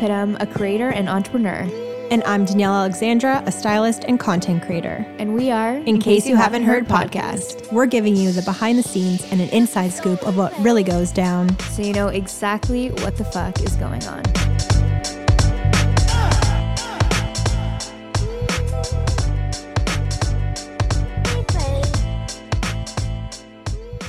[0.00, 1.68] Pittum, a creator and entrepreneur.
[2.10, 5.04] And I'm Danielle Alexandra, a stylist and content creator.
[5.18, 8.82] And we are, In, case, you haven't heard podcast, we're giving you the behind the
[8.82, 11.56] scenes and an inside scoop of what really goes down.
[11.72, 14.22] so you know exactly what the fuck is going on.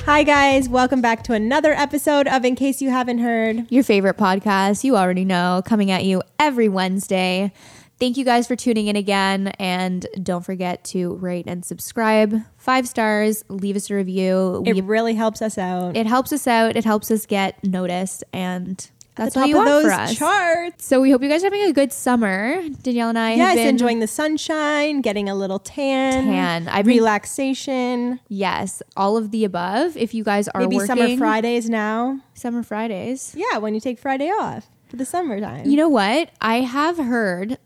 [0.04, 0.68] Hi, guys.
[0.68, 3.70] Welcome back to another episode of In Case You Haven't Heard.
[3.70, 7.52] Your favorite podcast, you already know, coming at you every Wednesday.
[8.00, 9.48] Thank you guys for tuning in again.
[9.60, 12.36] And don't forget to rate and subscribe.
[12.58, 14.64] Five stars, leave us a review.
[14.66, 15.96] It We- really helps us out.
[15.96, 18.24] it helps us out, it helps us get noticed.
[18.32, 20.16] And that's top you of want those for us.
[20.16, 20.86] charts.
[20.86, 22.62] so we hope you guys are having a good summer.
[22.82, 26.68] Danielle and I have Yes, been enjoying the sunshine, getting a little tan, tan.
[26.68, 28.20] I've been relaxation.
[28.28, 29.96] Yes, all of the above.
[29.96, 32.20] If you guys are Maybe working, summer Fridays now.
[32.34, 33.34] Summer Fridays.
[33.36, 35.66] Yeah, when you take Friday off for the summertime.
[35.66, 36.30] You know what?
[36.40, 37.58] I have heard.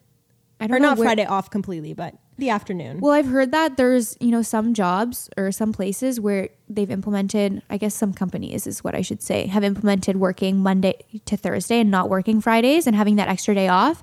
[0.61, 3.01] I don't or know not where- Friday off completely, but the afternoon.
[3.01, 7.62] Well, I've heard that there's you know some jobs or some places where they've implemented.
[7.70, 11.81] I guess some companies is what I should say have implemented working Monday to Thursday
[11.81, 14.03] and not working Fridays and having that extra day off.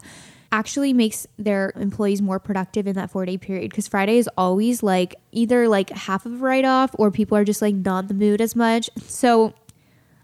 [0.52, 4.84] Actually makes their employees more productive in that four day period because Friday is always
[4.84, 8.08] like either like half of a write off or people are just like not in
[8.08, 8.90] the mood as much.
[9.02, 9.54] So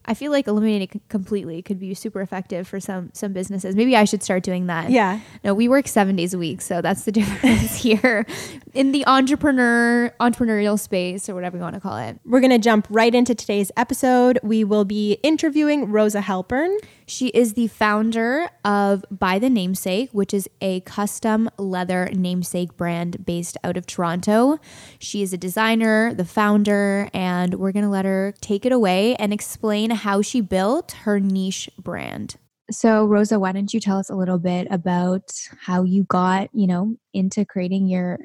[0.10, 3.76] I feel like eliminating it completely could be super effective for some some businesses.
[3.76, 4.90] Maybe I should start doing that.
[4.90, 5.20] Yeah.
[5.44, 8.26] No, we work seven days a week, so that's the difference here
[8.74, 12.20] in the entrepreneur entrepreneurial space or whatever you want to call it.
[12.26, 14.40] We're going to jump right into today's episode.
[14.42, 16.76] We will be interviewing Rosa Halpern.
[17.10, 23.26] She is the founder of By the Namesake, which is a custom leather namesake brand
[23.26, 24.60] based out of Toronto.
[25.00, 29.16] She is a designer, the founder, and we're going to let her take it away
[29.16, 32.36] and explain how she built her niche brand.
[32.70, 35.32] So, Rosa, why don't you tell us a little bit about
[35.62, 38.20] how you got, you know, into creating your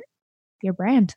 [0.62, 1.14] your brand?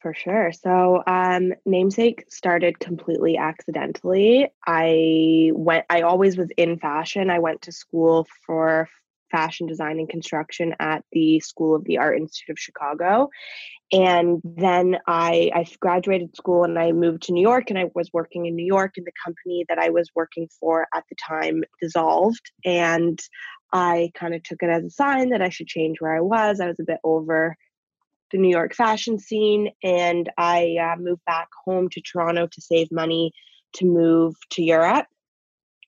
[0.00, 0.50] For sure.
[0.52, 4.48] So, um, namesake started completely accidentally.
[4.66, 7.28] I went, I always was in fashion.
[7.28, 8.88] I went to school for
[9.30, 13.28] fashion design and construction at the School of the Art Institute of Chicago.
[13.92, 18.10] And then I, I graduated school and I moved to New York and I was
[18.12, 21.62] working in New York and the company that I was working for at the time
[21.80, 22.52] dissolved.
[22.64, 23.20] And
[23.72, 26.60] I kind of took it as a sign that I should change where I was.
[26.60, 27.56] I was a bit over
[28.30, 32.90] the New York fashion scene, and I uh, moved back home to Toronto to save
[32.90, 33.32] money
[33.74, 35.06] to move to Europe.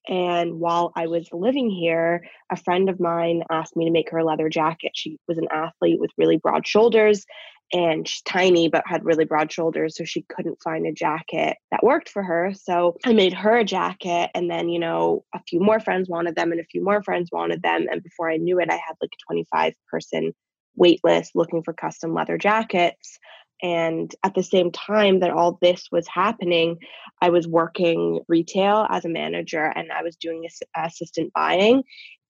[0.07, 4.17] And while I was living here, a friend of mine asked me to make her
[4.17, 4.91] a leather jacket.
[4.95, 7.25] She was an athlete with really broad shoulders,
[7.71, 11.83] and she's tiny but had really broad shoulders, so she couldn't find a jacket that
[11.83, 12.51] worked for her.
[12.53, 16.35] So I made her a jacket, and then, you know, a few more friends wanted
[16.35, 17.87] them, and a few more friends wanted them.
[17.89, 20.33] And before I knew it, I had like a 25 person
[20.75, 23.19] wait list looking for custom leather jackets.
[23.61, 26.77] And at the same time that all this was happening,
[27.21, 30.45] I was working retail as a manager and I was doing
[30.75, 31.83] assistant buying.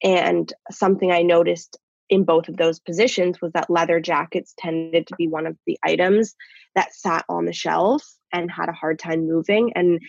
[0.04, 1.78] And something I noticed
[2.10, 5.80] in both of those positions was that leather jackets tended to be one of the
[5.84, 6.36] items
[6.76, 9.74] that sat on the shelf and had a hard time moving.
[9.74, 10.00] And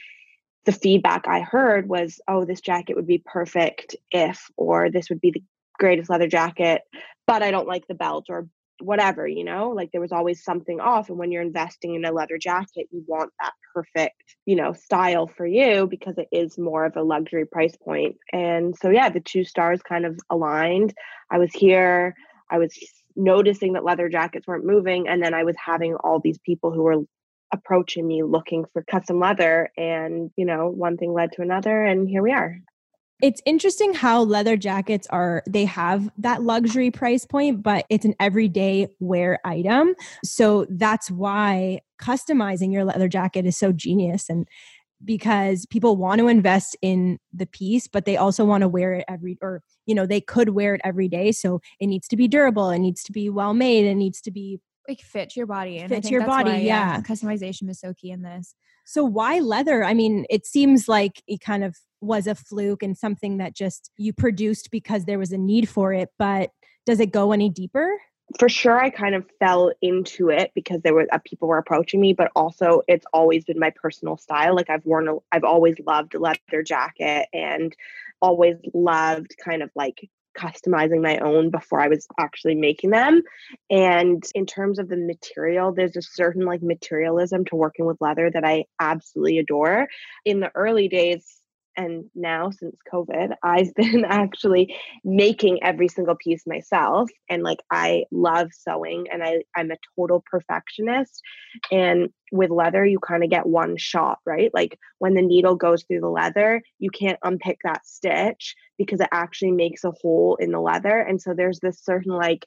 [0.67, 5.21] the feedback I heard was, oh, this jacket would be perfect if, or this would
[5.21, 5.43] be the
[5.79, 6.83] greatest leather jacket,
[7.27, 8.49] but I don't like the belt or
[8.81, 11.09] whatever, you know, like there was always something off.
[11.09, 15.27] And when you're investing in a leather jacket, you want that perfect, you know, style
[15.27, 18.17] for you because it is more of a luxury price point.
[18.33, 20.95] And so, yeah, the two stars kind of aligned.
[21.31, 22.15] I was here,
[22.51, 22.77] I was
[23.17, 25.09] noticing that leather jackets weren't moving.
[25.09, 27.05] And then I was having all these people who were
[27.53, 29.71] approaching me looking for custom leather.
[29.77, 31.85] And, you know, one thing led to another.
[31.85, 32.59] And here we are.
[33.25, 38.15] It's interesting how leather jackets are, they have that luxury price point, but it's an
[38.21, 39.95] everyday wear item.
[40.23, 44.29] So that's why customizing your leather jacket is so genius.
[44.29, 44.47] And
[45.03, 49.05] because people want to invest in the piece but they also want to wear it
[49.07, 52.27] every or you know they could wear it every day so it needs to be
[52.27, 55.47] durable it needs to be well made it needs to be like fit to your
[55.47, 56.97] body and fit to your body why, yeah.
[56.99, 58.55] Uh, customization is so key in this
[58.85, 59.85] so why leather?
[59.85, 63.91] I mean it seems like it kind of was a fluke and something that just
[63.97, 66.51] you produced because there was a need for it but
[66.87, 67.91] does it go any deeper?
[68.39, 72.01] For sure i kind of fell into it because there were uh, people were approaching
[72.01, 75.77] me but also it's always been my personal style like i've worn a, i've always
[75.87, 77.77] loved leather jacket and
[78.23, 83.23] always loved kind of like customizing my own before I was actually making them.
[83.71, 88.31] And in terms of the material, there's a certain like materialism to working with leather
[88.31, 89.89] that I absolutely adore.
[90.25, 91.41] In the early days,
[91.77, 94.75] and now since covid i've been actually
[95.05, 100.23] making every single piece myself and like i love sewing and i i'm a total
[100.31, 101.21] perfectionist
[101.71, 104.51] and with leather you kind of get one shot right?
[104.53, 109.09] Like when the needle goes through the leather you can't unpick that stitch because it
[109.13, 112.47] actually makes a hole in the leather and so there's this certain like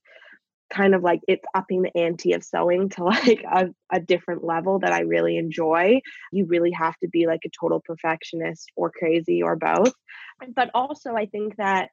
[0.70, 4.80] kind of like it's upping the ante of sewing to like a, a different level
[4.80, 6.02] that I really enjoy.
[6.32, 9.94] You really have to be like a total perfectionist or crazy or both.
[10.56, 11.90] But also, I think that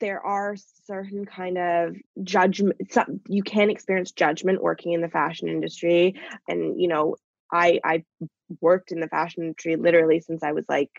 [0.00, 0.54] there are
[0.86, 6.78] certain kind of judgment some, you can experience judgment working in the fashion industry and
[6.78, 7.16] you know
[7.50, 8.04] i i
[8.60, 10.90] worked in the fashion industry literally since i was like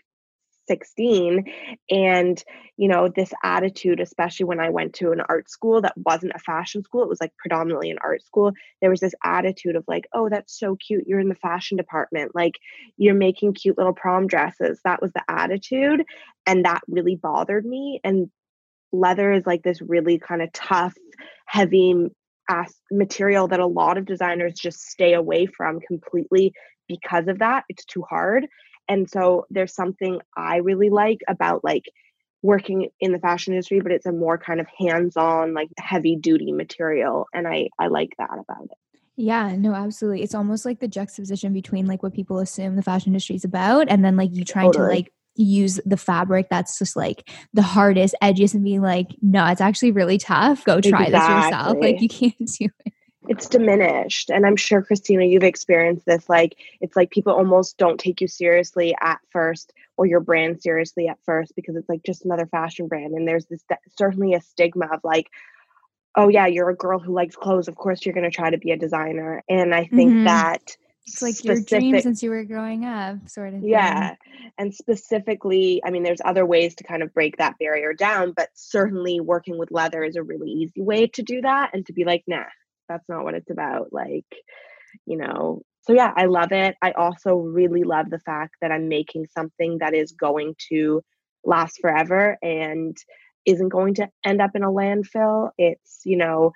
[0.70, 1.44] 16
[1.90, 2.44] and
[2.76, 6.38] you know this attitude especially when i went to an art school that wasn't a
[6.38, 10.06] fashion school it was like predominantly an art school there was this attitude of like
[10.12, 12.54] oh that's so cute you're in the fashion department like
[12.96, 14.80] you're making cute little prom dresses.
[14.84, 16.04] That was the attitude
[16.46, 18.30] and that really bothered me and
[18.92, 20.94] leather is like this really kind of tough
[21.46, 22.08] heavy
[22.90, 26.52] material that a lot of designers just stay away from completely
[26.88, 28.48] because of that it's too hard
[28.90, 31.84] and so there's something I really like about like
[32.42, 36.52] working in the fashion industry, but it's a more kind of hands-on, like heavy duty
[36.52, 37.26] material.
[37.32, 38.76] And I I like that about it.
[39.16, 40.22] Yeah, no, absolutely.
[40.22, 43.88] It's almost like the juxtaposition between like what people assume the fashion industry is about
[43.88, 44.88] and then like you trying totally.
[44.88, 49.46] to like use the fabric that's just like the hardest, edgiest and being like, no,
[49.46, 50.64] it's actually really tough.
[50.64, 51.12] Go try exactly.
[51.12, 51.76] this yourself.
[51.80, 52.92] Like you can't do it
[53.28, 54.30] it's diminished.
[54.30, 58.28] And i'm sure christina you've experienced this like it's like people almost don't take you
[58.28, 62.88] seriously at first or your brand seriously at first because it's like just another fashion
[62.88, 63.12] brand.
[63.12, 63.62] And there's this
[63.98, 65.28] certainly a stigma of like
[66.16, 67.68] oh yeah you're a girl who likes clothes.
[67.68, 69.42] Of course you're going to try to be a designer.
[69.48, 70.24] And i think mm-hmm.
[70.24, 70.76] that
[71.06, 74.10] it's like specific, your dream since you were growing up sort of yeah.
[74.10, 74.52] Thing.
[74.58, 78.48] and specifically i mean there's other ways to kind of break that barrier down but
[78.54, 82.04] certainly working with leather is a really easy way to do that and to be
[82.04, 82.44] like nah
[82.90, 84.26] that's not what it's about like
[85.06, 86.76] you know so yeah i love it.
[86.82, 91.02] I also really love the fact that i'm making something that is going to
[91.44, 92.96] last forever and
[93.46, 95.50] isn't going to end up in a landfill.
[95.58, 96.52] It's you know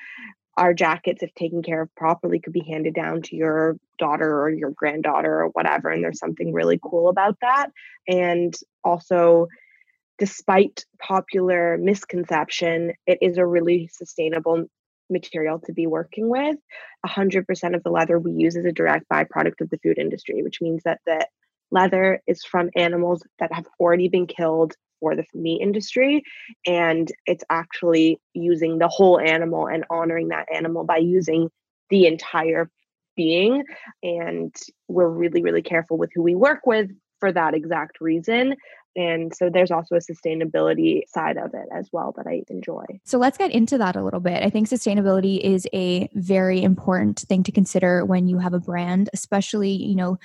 [0.56, 4.50] our jackets if taken care of properly could be handed down to your daughter or
[4.50, 7.68] your granddaughter or whatever and there's something really cool about that.
[8.06, 8.54] And
[8.84, 9.48] also
[10.18, 14.66] despite popular misconception it is a really sustainable
[15.10, 16.56] material to be working with.
[17.06, 20.60] 100% of the leather we use is a direct byproduct of the food industry, which
[20.60, 21.26] means that the
[21.70, 26.22] leather is from animals that have already been killed for the meat industry.
[26.66, 31.50] And it's actually using the whole animal and honoring that animal by using
[31.90, 32.70] the entire
[33.16, 33.64] being.
[34.02, 34.54] And
[34.88, 38.54] we're really, really careful with who we work with for that exact reason.
[38.96, 42.84] And so there's also a sustainability side of it as well that I enjoy.
[43.04, 44.42] So let's get into that a little bit.
[44.42, 49.10] I think sustainability is a very important thing to consider when you have a brand,
[49.12, 50.18] especially, you know,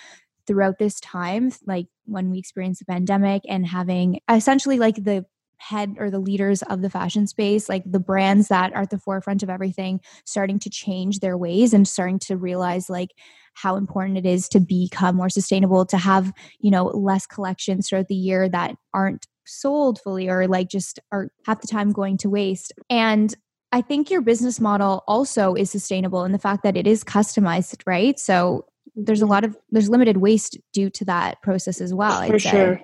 [0.45, 5.25] throughout this time, like when we experience the pandemic and having essentially like the
[5.59, 8.97] head or the leaders of the fashion space, like the brands that are at the
[8.97, 13.11] forefront of everything, starting to change their ways and starting to realize like
[13.53, 18.07] how important it is to become more sustainable, to have, you know, less collections throughout
[18.07, 22.29] the year that aren't sold fully or like just are half the time going to
[22.29, 22.71] waste.
[22.89, 23.35] And
[23.71, 27.81] I think your business model also is sustainable in the fact that it is customized,
[27.85, 28.17] right?
[28.17, 32.25] So there's a lot of there's limited waste due to that process as well.
[32.27, 32.81] For sure.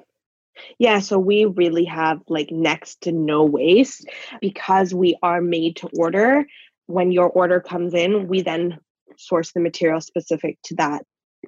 [0.80, 4.06] Yeah, so we really have like next to no waste
[4.42, 6.46] because we are made to order.
[6.88, 8.80] When your order comes in, we then
[9.18, 11.04] source the material specific to that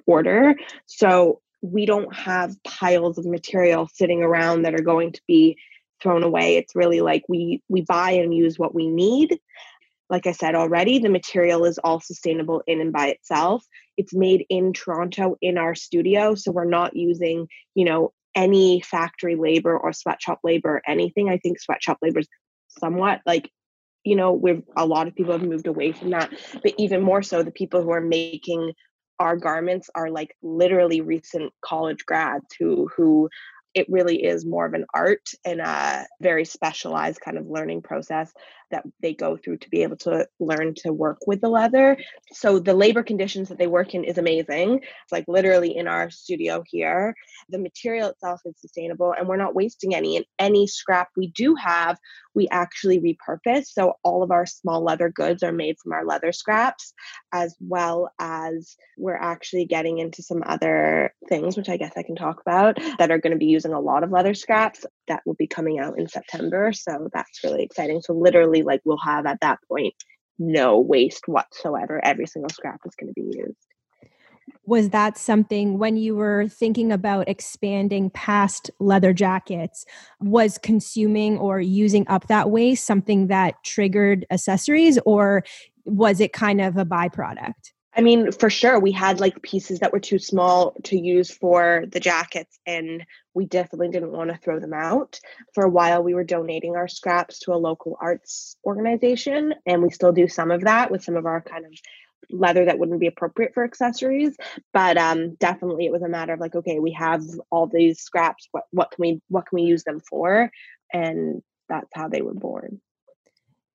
[0.06, 0.54] order.
[0.86, 5.56] So we don't have piles of material sitting around that are going to be
[6.02, 6.56] thrown away.
[6.56, 9.38] It's really like we we buy and use what we need.
[10.10, 13.64] like I said already, the material is all sustainable in and by itself.
[13.96, 16.34] It's made in Toronto in our studio.
[16.34, 21.28] So we're not using, you know, any factory labor or sweatshop labor or anything.
[21.28, 22.28] I think sweatshop labor is
[22.68, 23.50] somewhat like,
[24.04, 26.32] you know, we've a lot of people have moved away from that.
[26.62, 28.72] But even more so, the people who are making
[29.18, 33.28] our garments are like literally recent college grads who who
[33.74, 38.32] it really is more of an art and a very specialized kind of learning process
[38.70, 41.96] that they go through to be able to learn to work with the leather.
[42.32, 44.80] So the labor conditions that they work in is amazing.
[44.82, 47.14] It's like literally in our studio here.
[47.48, 50.16] The material itself is sustainable and we're not wasting any.
[50.16, 51.98] And any scrap we do have,
[52.34, 53.66] we actually repurpose.
[53.66, 56.92] So all of our small leather goods are made from our leather scraps,
[57.32, 62.16] as well as we're actually getting into some other things, which I guess I can
[62.16, 65.34] talk about, that are going to be using a lot of leather scraps that will
[65.34, 66.72] be coming out in September.
[66.72, 68.00] So that's really exciting.
[68.00, 69.94] So literally like we'll have at that point
[70.38, 72.00] no waste whatsoever.
[72.04, 73.56] Every single scrap is going to be used.
[74.64, 79.84] Was that something when you were thinking about expanding past leather jackets?
[80.20, 85.44] Was consuming or using up that waste something that triggered accessories, or
[85.84, 87.72] was it kind of a byproduct?
[87.98, 91.82] I mean, for sure, we had like pieces that were too small to use for
[91.90, 95.18] the jackets, and we definitely didn't want to throw them out.
[95.52, 99.90] For a while, we were donating our scraps to a local arts organization, and we
[99.90, 101.72] still do some of that with some of our kind of
[102.30, 104.36] leather that wouldn't be appropriate for accessories.
[104.72, 108.46] But um, definitely, it was a matter of like, okay, we have all these scraps.
[108.52, 110.52] What what can we what can we use them for?
[110.92, 112.80] And that's how they were born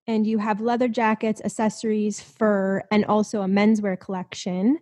[0.07, 4.79] and you have leather jackets, accessories, fur, and also a menswear collection.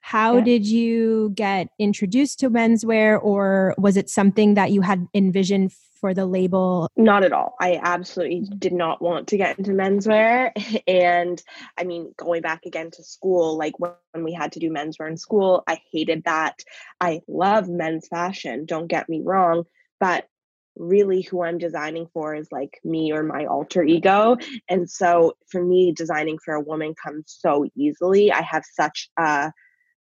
[0.00, 0.44] How yeah.
[0.44, 6.12] did you get introduced to menswear, or was it something that you had envisioned for
[6.12, 6.88] the label?
[6.96, 7.56] Not at all.
[7.58, 8.58] I absolutely mm-hmm.
[8.58, 10.50] did not want to get into menswear.
[10.86, 11.42] And
[11.78, 15.16] I mean, going back again to school, like when we had to do menswear in
[15.16, 16.62] school, I hated that.
[17.00, 19.64] I love men's fashion, don't get me wrong,
[19.98, 20.28] but
[20.76, 24.36] really who I'm designing for is like me or my alter ego.
[24.68, 28.32] And so for me, designing for a woman comes so easily.
[28.32, 29.52] I have such a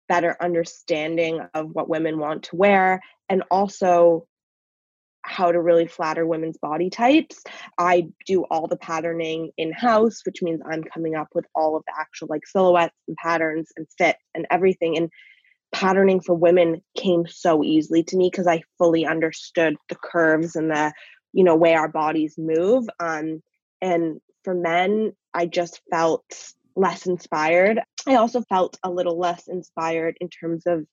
[0.08, 4.26] better understanding of what women want to wear and also
[5.22, 7.42] how to really flatter women's body types.
[7.78, 11.84] I do all the patterning in house, which means I'm coming up with all of
[11.86, 14.96] the actual like silhouettes and patterns and fit and everything.
[14.96, 15.10] And
[15.72, 20.70] patterning for women came so easily to me because I fully understood the curves and
[20.70, 20.92] the
[21.32, 23.40] you know way our bodies move um
[23.80, 26.24] and for men I just felt
[26.76, 27.80] less inspired.
[28.06, 30.86] I also felt a little less inspired in terms of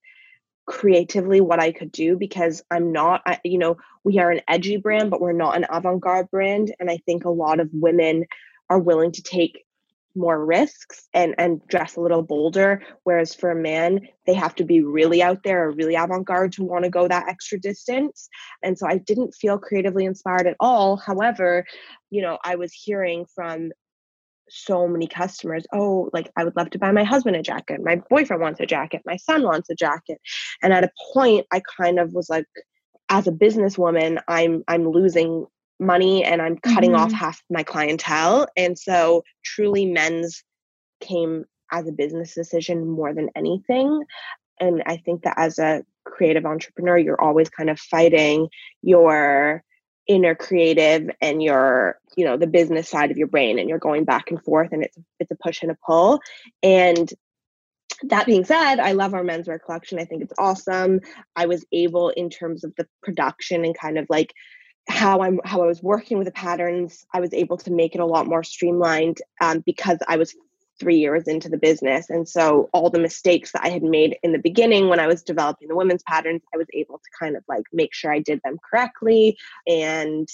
[0.66, 4.78] creatively what I could do because I'm not, I, you know, we are an edgy
[4.78, 6.76] brand, but we're not an avant garde brand.
[6.80, 8.26] And I think a lot of women
[8.70, 9.64] are willing to take
[10.18, 12.82] more risks and and dress a little bolder.
[13.04, 16.64] Whereas for a man they have to be really out there or really avant-garde to
[16.64, 18.30] want to go that extra distance.
[18.64, 20.98] And so i didn't feel creatively inspired at all.
[20.98, 21.66] However
[22.10, 23.72] you know i was hearing from
[24.50, 27.82] so many customers oh like i would love to buy my husband a jacket.
[27.84, 29.02] My boyfriend wants a jacket.
[29.06, 30.20] My son wants a jacket.
[30.62, 32.46] And at a point i kind of was like
[33.10, 35.46] as a businesswoman i'm i'm losing
[35.80, 37.04] money and I'm cutting mm-hmm.
[37.04, 38.48] off half my clientele.
[38.56, 40.44] And so truly men's
[41.02, 44.04] came as a business decision more than anything.
[44.60, 48.48] And I think that as a creative entrepreneur, you're always kind of fighting
[48.82, 49.64] your
[50.08, 54.06] inner creative and your you know the business side of your brain and you're going
[54.06, 56.22] back and forth and it's it's a push and a pull
[56.64, 57.14] and
[58.04, 61.02] that being said i love our menswear collection i think it's awesome
[61.36, 64.34] i was able in terms of the production and kind of like
[64.88, 68.02] how I'm how I was working with the patterns, I was able to make it
[68.02, 70.36] a lot more streamlined um, because I was
[70.80, 74.32] three years into the business, and so all the mistakes that I had made in
[74.32, 77.44] the beginning when I was developing the women's patterns, I was able to kind of
[77.48, 79.38] like make sure I did them correctly.
[79.68, 80.28] And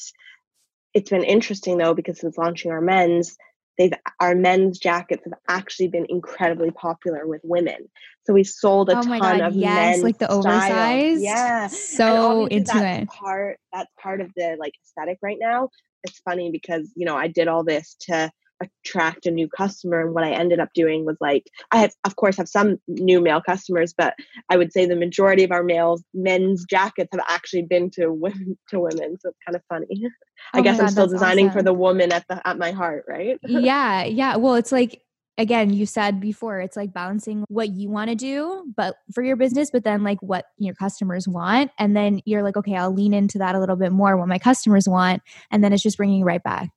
[0.94, 3.38] it's been interesting though because since launching our men's,
[3.78, 7.90] they've our men's jackets have actually been incredibly popular with women.
[8.26, 11.22] So we sold a oh ton God, of yes, like the oversized.
[11.22, 13.08] Yeah, so into it.
[13.08, 15.70] Part that's part of the like aesthetic right now.
[16.04, 20.02] It's funny because you know I did all this to attract a new customer.
[20.02, 23.22] And what i ended up doing was like i have of course have some new
[23.22, 24.16] male customers but
[24.50, 28.58] i would say the majority of our males men's jackets have actually been to women
[28.70, 29.18] to women.
[29.20, 29.88] So it's kind of funny.
[29.92, 31.60] Oh i guess God, i'm still designing awesome.
[31.60, 33.40] for the woman at the at my heart right?
[33.48, 34.36] Yeah yeah.
[34.36, 35.02] Well it's like
[35.38, 39.36] again you said before it's like balancing what you want to do but for your
[39.36, 41.72] business but then like what your customers want.
[41.80, 44.40] And then you're like okay i'll lean into that a little bit more what my
[44.40, 45.22] customers want.
[45.52, 46.70] And then it's just bringing right back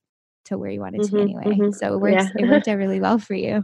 [0.47, 1.55] to where you wanted to mm-hmm, be anyway.
[1.55, 1.71] Mm-hmm.
[1.71, 2.29] So it worked, yeah.
[2.37, 3.63] it worked out really well for you.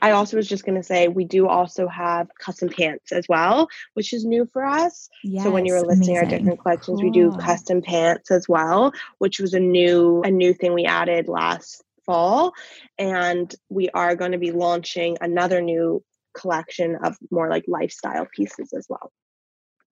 [0.00, 3.68] I also was just going to say we do also have custom pants as well,
[3.94, 5.08] which is new for us.
[5.24, 6.16] Yes, so when you were listing amazing.
[6.16, 7.04] our different collections, cool.
[7.04, 11.28] we do custom pants as well, which was a new a new thing we added
[11.28, 12.54] last fall
[12.98, 16.02] and we are going to be launching another new
[16.34, 19.12] collection of more like lifestyle pieces as well.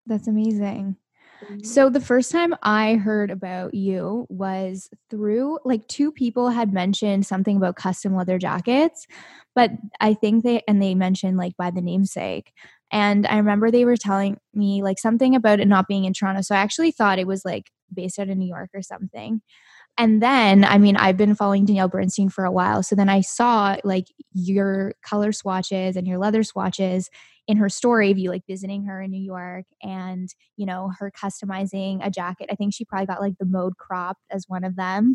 [0.06, 0.96] That's amazing.
[1.62, 7.26] So the first time I heard about you was through like two people had mentioned
[7.26, 9.06] something about custom leather jackets,
[9.54, 12.52] but I think they and they mentioned like by the namesake.
[12.92, 16.42] And I remember they were telling me like something about it not being in Toronto.
[16.42, 19.42] So I actually thought it was like based out of New York or something.
[19.98, 22.82] And then, I mean, I've been following Danielle Bernstein for a while.
[22.82, 27.08] So then I saw like your color swatches and your leather swatches
[27.48, 31.10] in her story of you like visiting her in New York and, you know, her
[31.10, 32.48] customizing a jacket.
[32.50, 35.14] I think she probably got like the mode cropped as one of them.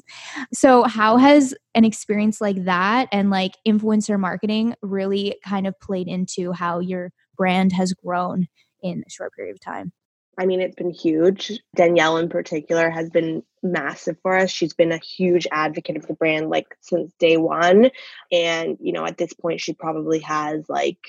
[0.53, 6.07] So, how has an experience like that and like influencer marketing really kind of played
[6.07, 8.47] into how your brand has grown
[8.81, 9.91] in a short period of time?
[10.37, 11.59] I mean, it's been huge.
[11.75, 14.49] Danielle, in particular, has been massive for us.
[14.49, 17.91] She's been a huge advocate of the brand like since day one.
[18.31, 20.99] And, you know, at this point, she probably has like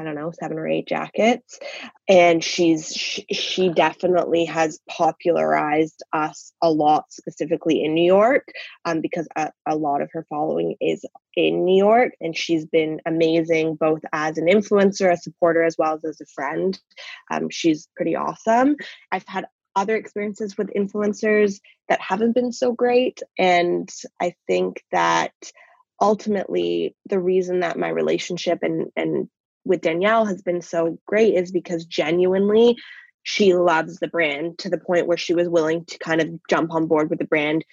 [0.00, 1.58] I don't know, seven or eight jackets.
[2.08, 8.48] And she's, she, she, definitely has popularized us a lot, specifically in New York,
[8.86, 11.04] um, because a, a lot of her following is
[11.36, 12.14] in New York.
[12.20, 16.26] And she's been amazing, both as an influencer, a supporter, as well as as a
[16.26, 16.80] friend.
[17.30, 18.76] Um, she's pretty awesome.
[19.12, 23.20] I've had other experiences with influencers that haven't been so great.
[23.38, 23.88] And
[24.20, 25.32] I think that
[26.00, 29.28] ultimately the reason that my relationship and and
[29.64, 32.76] with Danielle has been so great is because genuinely
[33.22, 36.72] she loves the brand to the point where she was willing to kind of jump
[36.72, 37.64] on board with the brand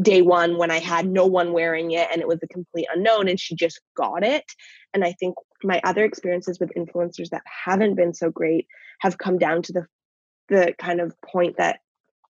[0.00, 3.28] day one when I had no one wearing it and it was a complete unknown
[3.28, 4.44] and she just got it.
[4.92, 8.66] And I think my other experiences with influencers that haven't been so great
[9.00, 9.86] have come down to the
[10.48, 11.80] the kind of point that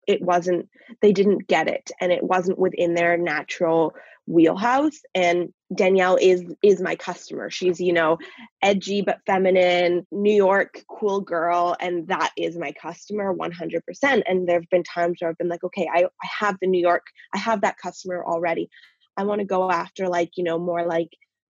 [0.06, 0.68] it wasn't
[1.00, 3.94] they didn't get it and it wasn't within their natural
[4.26, 7.50] wheelhouse and Danielle is is my customer.
[7.50, 8.18] She's, you know,
[8.60, 14.22] edgy but feminine, New York cool girl and that is my customer 100%.
[14.26, 17.04] And there've been times where I've been like, okay, I I have the New York,
[17.34, 18.68] I have that customer already.
[19.16, 21.08] I want to go after like, you know, more like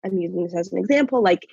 [0.06, 1.46] I'm using this as an example, like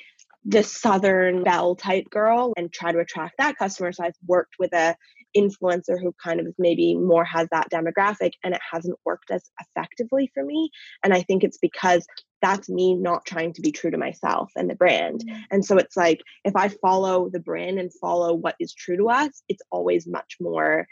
[0.44, 4.72] the southern belle type girl and try to attract that customer so i've worked with
[4.72, 4.94] a
[5.36, 10.30] influencer who kind of maybe more has that demographic and it hasn't worked as effectively
[10.34, 10.70] for me.
[11.02, 12.06] And i think it's because
[12.42, 15.20] that's me not trying to be true to myself and the brand.
[15.20, 15.40] Mm-hmm.
[15.50, 19.08] and so it's like if i follow the brand and follow what is true to
[19.08, 20.86] us it's always much more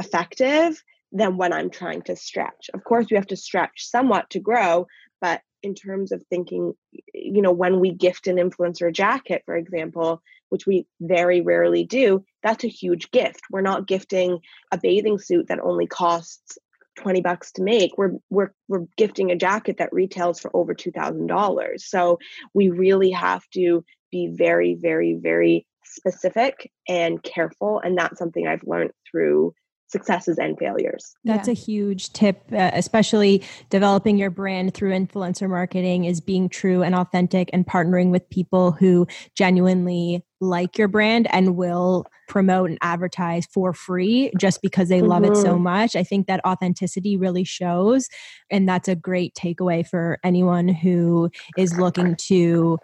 [0.00, 0.82] effective
[1.12, 2.70] than when i'm trying to stretch.
[2.74, 4.86] Of course we have to stretch somewhat to grow
[5.20, 6.72] but in terms of thinking
[7.12, 12.24] you know when we gift an influencer jacket for example which we very rarely do
[12.42, 13.40] that's a huge gift.
[13.50, 14.40] We're not gifting
[14.72, 16.58] a bathing suit that only costs
[16.96, 17.96] 20 bucks to make.
[17.96, 22.18] We're we're we're gifting a jacket that retails for over $2000 so
[22.54, 28.62] we really have to be very very very specific and careful and that's something i've
[28.66, 29.54] learned through
[29.88, 31.16] successes and failures.
[31.24, 31.52] That's yeah.
[31.52, 36.94] a huge tip, uh, especially developing your brand through influencer marketing is being true and
[36.94, 43.46] authentic and partnering with people who genuinely like your brand and will promote and advertise
[43.46, 45.08] for free just because they mm-hmm.
[45.08, 45.64] love it so mm-hmm.
[45.64, 45.96] much.
[45.96, 48.08] I think that authenticity really shows.
[48.50, 52.78] And that's a great takeaway for anyone who is looking to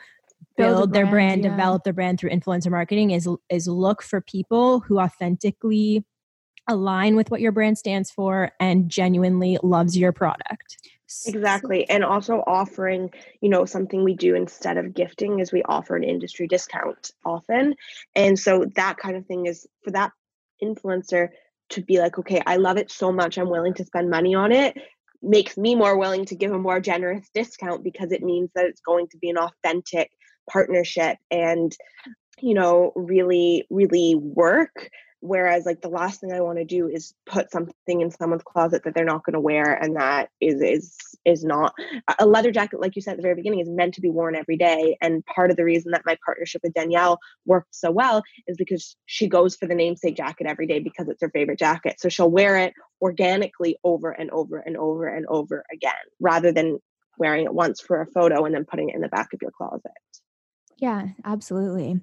[0.56, 1.50] build, build their brand, brand yeah.
[1.50, 6.04] develop their brand through influencer marketing is is look for people who authentically
[6.68, 10.79] align with what your brand stands for and genuinely loves your product.
[11.27, 11.88] Exactly.
[11.88, 16.03] And also offering, you know, something we do instead of gifting is we offer an
[16.03, 17.74] industry discount often.
[18.16, 20.12] And so that kind of thing is for that
[20.62, 21.29] influencer
[21.70, 24.53] to be like, okay, I love it so much, I'm willing to spend money on
[24.53, 24.77] it,
[25.22, 28.81] makes me more willing to give a more generous discount because it means that it's
[28.81, 30.11] going to be an authentic
[30.50, 31.74] partnership and
[32.40, 34.90] you know really really work
[35.24, 38.82] whereas like the last thing i want to do is put something in someone's closet
[38.84, 41.72] that they're not going to wear and that is is is not
[42.18, 44.37] a leather jacket like you said at the very beginning is meant to be worn
[44.37, 48.22] every day and part of the reason that my partnership with danielle worked so well
[48.46, 51.98] is because she goes for the namesake jacket every day because it's her favorite jacket
[51.98, 56.78] so she'll wear it organically over and over and over and over again rather than
[57.16, 59.52] wearing it once for a photo and then putting it in the back of your
[59.52, 59.90] closet
[60.78, 62.00] Yeah, absolutely.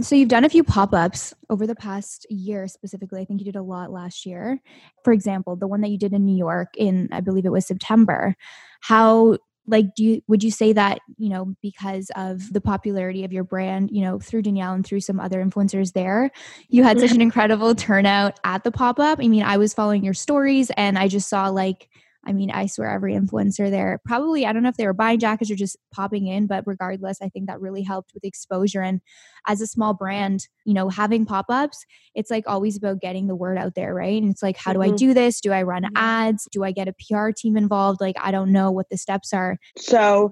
[0.00, 3.20] So you've done a few pop-ups over the past year specifically.
[3.20, 4.60] I think you did a lot last year.
[5.04, 7.66] For example, the one that you did in New York in I believe it was
[7.66, 8.34] September.
[8.80, 13.32] How like do you would you say that you know because of the popularity of
[13.32, 16.30] your brand you know through danielle and through some other influencers there
[16.68, 20.14] you had such an incredible turnout at the pop-up i mean i was following your
[20.14, 21.88] stories and i just saw like
[22.26, 25.18] I mean, I swear every influencer there probably, I don't know if they were buying
[25.18, 28.82] jackets or just popping in, but regardless, I think that really helped with exposure.
[28.82, 29.00] And
[29.46, 31.84] as a small brand, you know, having pop ups,
[32.14, 34.20] it's like always about getting the word out there, right?
[34.20, 34.94] And it's like, how do mm-hmm.
[34.94, 35.40] I do this?
[35.40, 36.48] Do I run ads?
[36.50, 38.00] Do I get a PR team involved?
[38.00, 39.58] Like, I don't know what the steps are.
[39.76, 40.30] So,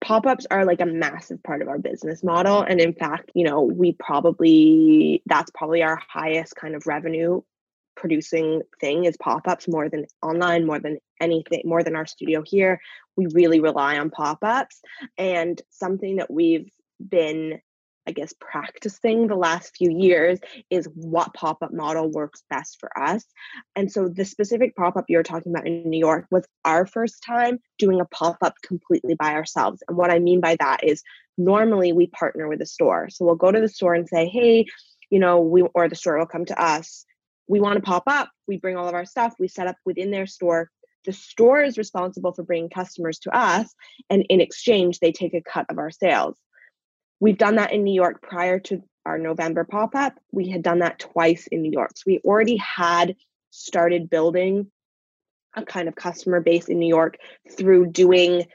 [0.00, 2.62] pop ups are like a massive part of our business model.
[2.62, 7.40] And in fact, you know, we probably, that's probably our highest kind of revenue
[7.96, 12.80] producing thing is pop-ups more than online more than anything more than our studio here
[13.16, 14.80] we really rely on pop-ups
[15.18, 16.70] and something that we've
[17.08, 17.58] been
[18.06, 20.38] i guess practicing the last few years
[20.70, 23.24] is what pop-up model works best for us
[23.76, 27.58] and so the specific pop-up you're talking about in new york was our first time
[27.78, 31.02] doing a pop-up completely by ourselves and what i mean by that is
[31.36, 34.64] normally we partner with a store so we'll go to the store and say hey
[35.10, 37.04] you know we or the store will come to us
[37.48, 40.10] we want to pop up, we bring all of our stuff, we set up within
[40.10, 40.70] their store.
[41.04, 43.74] The store is responsible for bringing customers to us,
[44.10, 46.38] and in exchange, they take a cut of our sales.
[47.20, 50.18] We've done that in New York prior to our November pop up.
[50.32, 51.92] We had done that twice in New York.
[51.94, 53.16] So we already had
[53.50, 54.70] started building
[55.56, 57.16] a kind of customer base in New York
[57.56, 58.46] through doing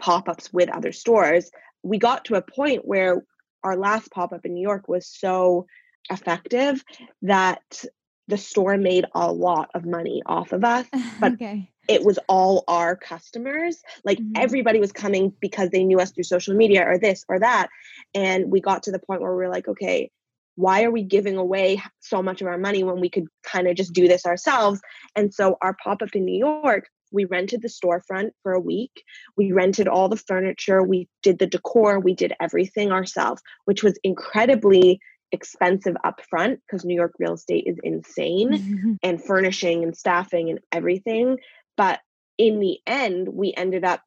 [0.00, 1.50] pop ups with other stores.
[1.82, 3.24] We got to a point where
[3.62, 5.66] our last pop up in New York was so
[6.10, 6.84] effective
[7.22, 7.84] that
[8.28, 10.86] the store made a lot of money off of us,
[11.20, 11.70] but okay.
[11.88, 13.82] It was all our customers.
[14.04, 14.32] Like mm-hmm.
[14.36, 17.68] everybody was coming because they knew us through social media or this or that.
[18.14, 20.10] And we got to the point where we we're like, okay,
[20.56, 23.76] why are we giving away so much of our money when we could kind of
[23.76, 24.80] just do this ourselves?
[25.16, 29.04] And so our pop up in New York, we rented the storefront for a week.
[29.36, 30.82] We rented all the furniture.
[30.82, 32.00] We did the decor.
[32.00, 35.00] We did everything ourselves, which was incredibly
[35.32, 38.92] expensive upfront because New York real estate is insane mm-hmm.
[39.02, 41.38] and furnishing and staffing and everything.
[41.76, 42.00] But
[42.38, 44.02] in the end, we ended up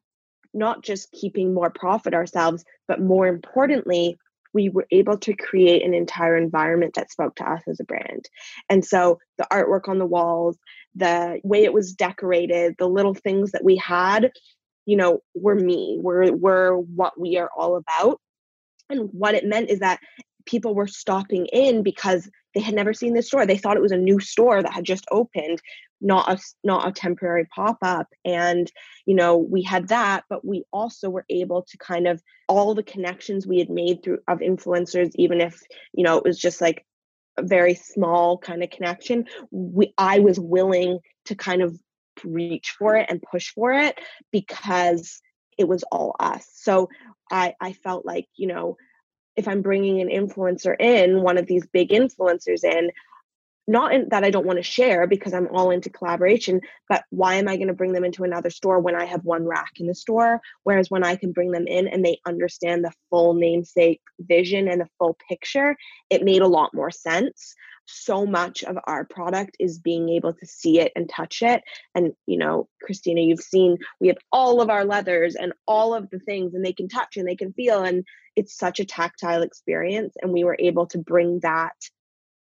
[0.54, 4.18] not just keeping more profit ourselves, but more importantly,
[4.54, 8.28] we were able to create an entire environment that spoke to us as a brand.
[8.68, 10.56] And so the artwork on the walls,
[10.94, 14.30] the way it was decorated, the little things that we had,
[14.86, 18.20] you know, were me, were were what we are all about.
[18.90, 20.00] And what it meant is that
[20.48, 23.44] people were stopping in because they had never seen this store.
[23.44, 25.60] They thought it was a new store that had just opened,
[26.00, 28.08] not a not a temporary pop up.
[28.24, 28.72] And
[29.04, 32.82] you know, we had that, but we also were able to kind of all the
[32.82, 36.84] connections we had made through of influencers, even if you know it was just like
[37.36, 39.26] a very small kind of connection.
[39.50, 41.78] We I was willing to kind of
[42.24, 44.00] reach for it and push for it
[44.32, 45.20] because
[45.58, 46.48] it was all us.
[46.54, 46.88] So
[47.30, 48.78] I I felt like you know
[49.38, 52.90] if I'm bringing an influencer in, one of these big influencers in,
[53.68, 57.36] not in, that I don't want to share because I'm all into collaboration, but why
[57.36, 59.86] am I going to bring them into another store when I have one rack in
[59.86, 60.40] the store?
[60.64, 64.80] Whereas when I can bring them in and they understand the full namesake vision and
[64.80, 65.76] the full picture,
[66.10, 67.54] it made a lot more sense.
[67.90, 71.62] So much of our product is being able to see it and touch it.
[71.94, 76.10] And, you know, Christina, you've seen we have all of our leathers and all of
[76.10, 77.82] the things, and they can touch and they can feel.
[77.82, 78.04] And
[78.38, 81.74] it's such a tactile experience and we were able to bring that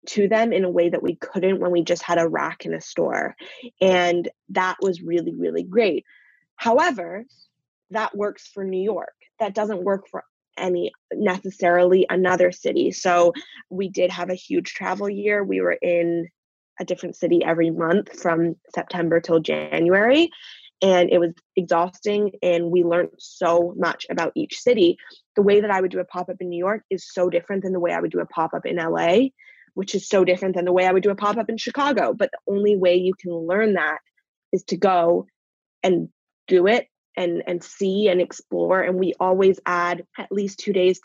[0.05, 2.73] to them in a way that we couldn't when we just had a rack in
[2.73, 3.35] a store
[3.79, 6.03] and that was really really great
[6.57, 7.23] however
[7.91, 10.23] that works for new york that doesn't work for
[10.57, 12.91] any necessarily another city.
[12.91, 13.33] So
[13.69, 15.43] we did have a huge travel year.
[15.43, 16.27] We were in
[16.79, 20.29] a different city every month from september till january
[20.81, 24.97] and it was exhausting and we learned so much about each city.
[25.35, 27.73] The way that i would do a pop-up in new york is so different than
[27.73, 29.19] the way i would do a pop-up in la
[29.73, 32.13] which is so different than the way i would do a pop-up in chicago.
[32.13, 33.99] But the only way you can learn that
[34.51, 35.27] is to go
[35.83, 36.09] and
[36.47, 41.01] do it and and see and explore and we always add at least two days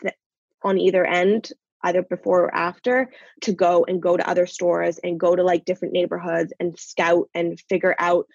[0.63, 1.51] on either end
[1.83, 5.65] either before or after to go and go to other stores and go to like
[5.65, 8.25] different neighborhoods and scout and figure out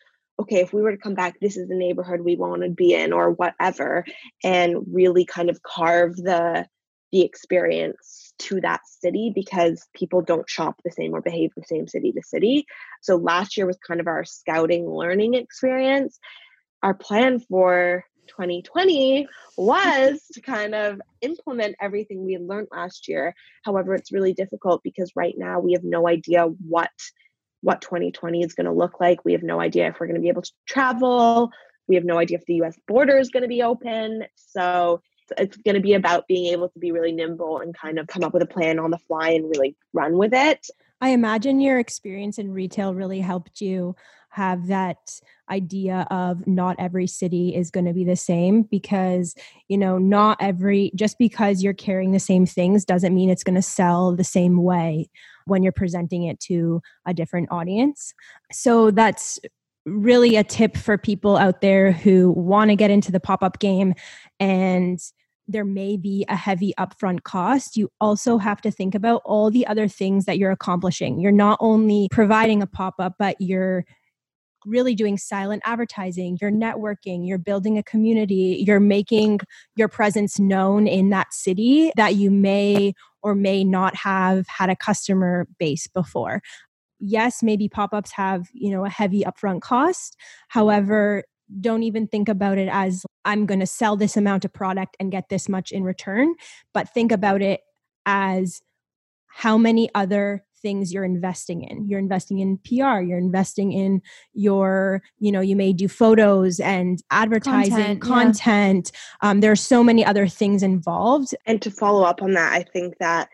[0.40, 2.94] okay, if we were to come back, this is the neighborhood we want to be
[2.94, 4.04] in or whatever,
[4.44, 6.66] and really kind of carve the
[7.10, 11.88] the experience to that city because people don't shop the same or behave the same
[11.88, 12.66] city to city.
[13.00, 16.18] So last year was kind of our scouting learning experience.
[16.82, 19.62] Our plan for 2020 mm-hmm.
[19.62, 23.34] was to kind of implement everything we had learned last year.
[23.64, 26.90] However, it's really difficult because right now we have no idea what
[27.60, 29.24] what 2020 is going to look like.
[29.24, 31.50] We have no idea if we're going to be able to travel.
[31.88, 34.24] We have no idea if the US border is going to be open.
[34.36, 35.02] So
[35.36, 38.22] it's going to be about being able to be really nimble and kind of come
[38.22, 40.68] up with a plan on the fly and really run with it.
[41.00, 43.94] I imagine your experience in retail really helped you
[44.30, 49.34] have that idea of not every city is going to be the same because
[49.68, 53.54] you know not every just because you're carrying the same things doesn't mean it's going
[53.54, 55.08] to sell the same way
[55.46, 58.12] when you're presenting it to a different audience
[58.52, 59.38] so that's
[59.86, 63.94] really a tip for people out there who want to get into the pop-up game
[64.38, 65.00] and
[65.50, 69.66] there may be a heavy upfront cost, you also have to think about all the
[69.66, 71.18] other things that you're accomplishing.
[71.18, 73.86] You're not only providing a pop up, but you're
[74.66, 79.40] really doing silent advertising, you're networking, you're building a community, you're making
[79.76, 82.92] your presence known in that city that you may
[83.22, 86.40] or may not have had a customer base before.
[87.00, 90.16] Yes, maybe pop-ups have, you know, a heavy upfront cost.
[90.48, 91.24] However,
[91.60, 95.12] don't even think about it as I'm going to sell this amount of product and
[95.12, 96.34] get this much in return,
[96.74, 97.60] but think about it
[98.04, 98.60] as
[99.28, 101.88] how many other things you're investing in.
[101.88, 104.02] You're investing in PR, you're investing in
[104.34, 108.02] your, you know, you may do photos and advertising, content.
[108.02, 108.92] content.
[109.22, 109.30] Yeah.
[109.30, 111.34] Um, there are so many other things involved.
[111.46, 113.28] And to follow up on that, I think that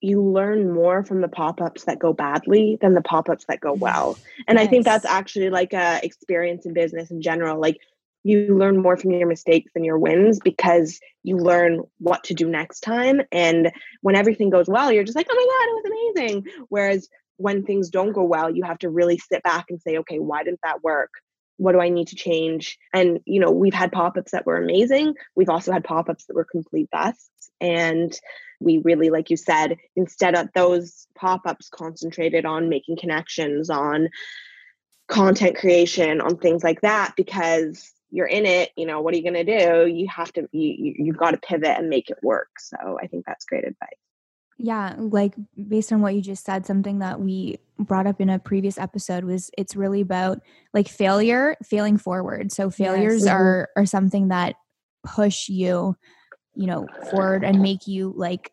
[0.00, 4.18] you learn more from the pop-ups that go badly than the pop-ups that go well.
[4.46, 4.66] And yes.
[4.66, 7.60] I think that's actually like a experience in business in general.
[7.60, 7.78] Like
[8.26, 12.48] you learn more from your mistakes than your wins because you learn what to do
[12.48, 13.20] next time.
[13.30, 13.70] And
[14.02, 16.64] when everything goes well, you're just like, oh my God, it was amazing.
[16.68, 20.18] Whereas when things don't go well, you have to really sit back and say, okay,
[20.18, 21.10] why didn't that work?
[21.58, 22.76] What do I need to change?
[22.92, 25.14] And, you know, we've had pop ups that were amazing.
[25.36, 27.30] We've also had pop ups that were complete busts.
[27.60, 28.12] And
[28.58, 34.08] we really, like you said, instead of those pop ups concentrated on making connections, on
[35.06, 39.22] content creation, on things like that, because you're in it you know what are you
[39.22, 39.86] going to do?
[39.86, 42.48] You have to you, you've got to pivot and make it work.
[42.58, 43.98] So i think that's great advice.
[44.58, 45.34] Yeah like
[45.68, 49.24] based on what you just said something that we brought up in a previous episode
[49.24, 50.40] was it's really about
[50.72, 52.52] like failure failing forward.
[52.52, 53.32] So failures yes.
[53.32, 54.56] are are something that
[55.04, 55.96] push you
[56.54, 58.50] you know forward and make you like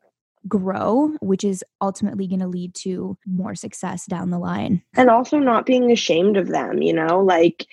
[0.48, 4.82] grow, which is ultimately going to lead to more success down the line.
[4.96, 7.66] And also not being ashamed of them, you know, like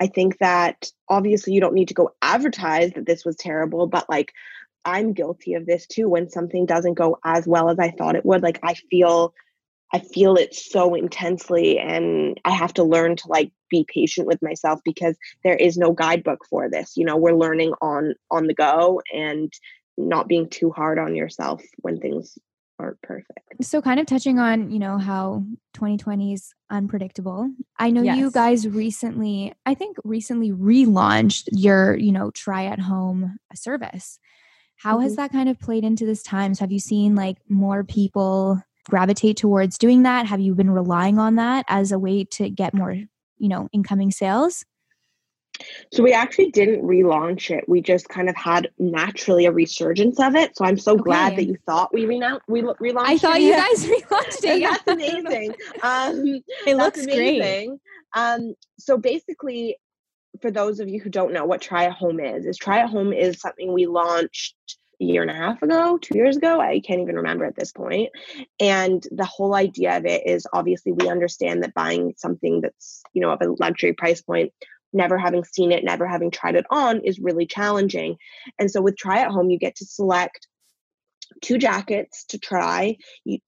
[0.00, 4.08] I think that obviously you don't need to go advertise that this was terrible, but
[4.08, 4.32] like
[4.84, 8.24] I'm guilty of this too when something doesn't go as well as I thought it
[8.24, 8.42] would.
[8.42, 9.34] Like I feel
[9.92, 14.42] I feel it so intensely and I have to learn to like be patient with
[14.42, 16.96] myself because there is no guidebook for this.
[16.96, 19.52] You know, we're learning on on the go and
[19.96, 22.38] not being too hard on yourself when things
[22.78, 23.64] aren't perfect.
[23.64, 27.50] So kind of touching on, you know, how 2020 is unpredictable.
[27.78, 28.18] I know yes.
[28.18, 34.18] you guys recently, I think recently relaunched your, you know, try at home service.
[34.76, 35.04] How mm-hmm.
[35.04, 36.54] has that kind of played into this time?
[36.54, 40.26] So Have you seen like more people gravitate towards doing that?
[40.26, 44.10] Have you been relying on that as a way to get more, you know, incoming
[44.10, 44.64] sales?
[45.92, 47.68] So we actually didn't relaunch it.
[47.68, 50.56] We just kind of had naturally a resurgence of it.
[50.56, 51.02] So I'm so okay.
[51.02, 52.80] glad that you thought we renoun- we relaunched.
[52.82, 52.96] It.
[52.96, 53.42] I thought it.
[53.42, 54.62] you guys relaunched it.
[54.62, 55.54] that's amazing.
[55.82, 57.68] Um, it looks amazing.
[57.68, 57.80] great.
[58.14, 59.76] Um, so basically,
[60.40, 62.90] for those of you who don't know what Try at Home is, is Try at
[62.90, 64.54] Home is something we launched
[65.00, 66.60] a year and a half ago, two years ago.
[66.60, 68.10] I can't even remember at this point.
[68.60, 73.20] And the whole idea of it is obviously we understand that buying something that's, you
[73.20, 74.52] know, of a luxury price point
[74.96, 78.16] never having seen it, never having tried it on is really challenging.
[78.58, 80.48] And so with Try at Home, you get to select
[81.42, 82.96] two jackets to try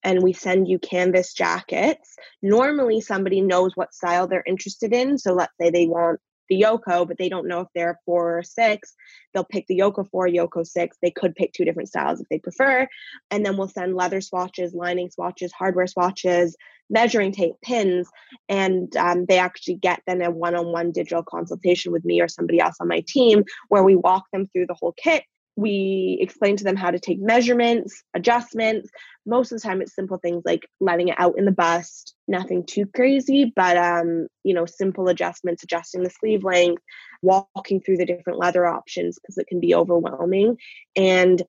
[0.03, 5.33] and we send you canvas jackets normally somebody knows what style they're interested in so
[5.33, 8.95] let's say they want the Yoko, but they don't know if they're four or six.
[9.33, 10.97] They'll pick the Yoko four, Yoko six.
[11.03, 12.89] They could pick two different styles if they prefer.
[13.31, 16.57] And then we'll send leather swatches, lining swatches, hardware swatches,
[16.91, 18.09] measuring tape, pins,
[18.49, 22.29] and um, they actually get then a one on one digital consultation with me or
[22.29, 25.25] somebody else on my team where we walk them through the whole kit
[25.59, 28.89] we explain to them how to take measurements, adjustments.
[29.27, 32.65] Most of the time, it's simple things like letting it out in the bust, nothing
[32.65, 36.81] too crazy, but um, you know, simple adjustments, adjusting the sleeve length,
[37.23, 40.59] walking through the different leather options because it can be overwhelming.
[40.95, 41.43] And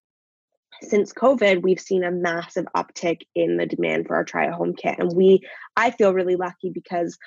[0.82, 4.74] since COVID, we've seen a massive uptick in the demand for our try at home
[4.76, 4.96] kit.
[4.98, 5.42] And we,
[5.76, 7.18] I feel really lucky because,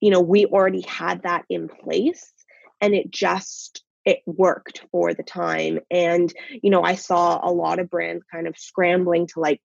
[0.00, 2.32] you know, we already had that in place
[2.80, 5.78] and it just it worked for the time.
[5.90, 9.60] And you know i saw a lot of brands kind of scrambling to like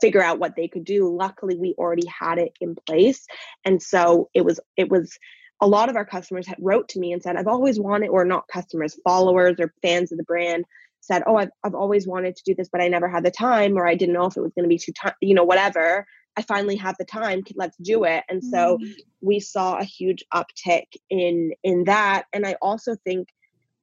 [0.00, 1.14] figure out what they could do.
[1.14, 3.26] Luckily we already had it in place.
[3.64, 5.18] And so it was it was
[5.60, 8.24] a lot of our customers had wrote to me and said i've always wanted or
[8.24, 10.64] not customers followers or fans of the brand
[11.02, 13.76] said oh i've, I've always wanted to do this but i never had the time
[13.76, 16.06] or i didn't know if it was going to be too time you know whatever
[16.36, 18.24] i finally have the time let's do it.
[18.28, 18.94] And so mm.
[19.20, 22.24] we saw a huge uptick in in that.
[22.32, 23.28] And i also think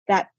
[0.08, 0.29] that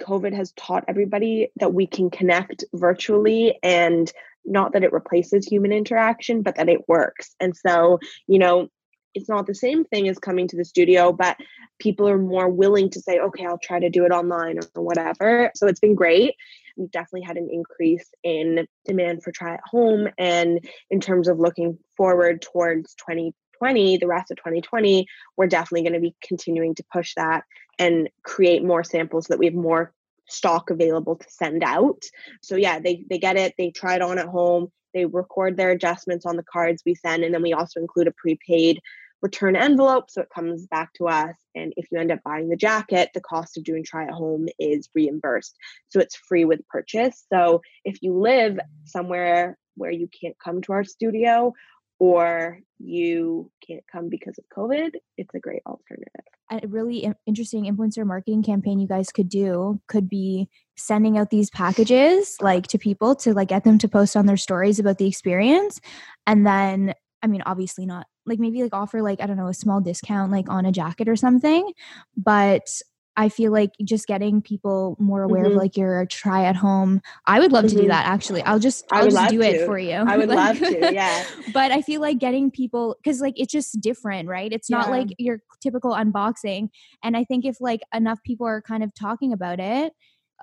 [0.00, 4.10] covid has taught everybody that we can connect virtually and
[4.46, 7.34] not that it replaces human interaction but that it works.
[7.40, 8.68] And so you know
[9.14, 11.36] it's not the same thing as coming to the studio but
[11.78, 15.50] people are more willing to say okay i'll try to do it online or whatever.
[15.54, 16.34] So it's been great.
[16.76, 21.38] We've definitely had an increase in demand for try at home and in terms of
[21.38, 26.84] looking forward towards 2020 the rest of 2020 we're definitely going to be continuing to
[26.92, 27.44] push that
[27.78, 29.92] and create more samples so that we have more
[30.28, 32.02] stock available to send out.
[32.42, 35.70] So yeah, they they get it, they try it on at home, they record their
[35.70, 38.80] adjustments on the cards we send, and then we also include a prepaid
[39.22, 41.36] return envelope so it comes back to us.
[41.54, 44.48] And if you end up buying the jacket, the cost of doing try at home
[44.58, 45.56] is reimbursed.
[45.88, 47.24] So it's free with purchase.
[47.32, 51.52] So if you live somewhere where you can't come to our studio
[51.98, 56.24] or you can't come because of COVID, it's a great alternative.
[56.50, 61.50] A really interesting influencer marketing campaign you guys could do could be sending out these
[61.50, 65.06] packages like to people to like get them to post on their stories about the
[65.06, 65.78] experience
[66.26, 69.54] and then I mean obviously not like maybe like offer like I don't know a
[69.54, 71.72] small discount like on a jacket or something
[72.16, 72.68] but
[73.16, 75.52] I feel like just getting people more aware mm-hmm.
[75.52, 77.02] of like your try at home.
[77.26, 77.68] I would love mm-hmm.
[77.70, 77.90] to do mm-hmm.
[77.90, 78.42] that actually.
[78.42, 79.44] I'll just I'll just do to.
[79.44, 79.92] it for you.
[79.92, 80.92] I would love to.
[80.92, 81.24] Yeah.
[81.52, 84.52] but I feel like getting people cuz like it's just different, right?
[84.52, 86.68] It's not like your typical unboxing.
[87.02, 89.92] And I think if like enough people are kind of talking about it,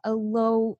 [0.04, 0.78] a low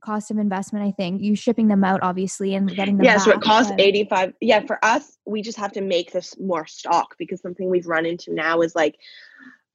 [0.00, 3.24] cost of investment i think you shipping them out obviously and getting them yeah back,
[3.24, 3.80] so it costs but...
[3.80, 7.86] 85 yeah for us we just have to make this more stock because something we've
[7.86, 8.96] run into now is like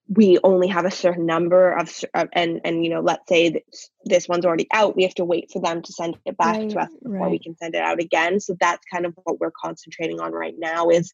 [0.07, 1.91] we only have a certain number of
[2.33, 5.49] and and you know let's say this, this one's already out we have to wait
[5.51, 7.31] for them to send it back right, to us before right.
[7.31, 10.55] we can send it out again so that's kind of what we're concentrating on right
[10.57, 11.13] now is